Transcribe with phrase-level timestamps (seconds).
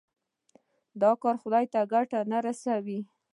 [1.01, 2.99] دا کار خدای ته ګټه نه رسوي.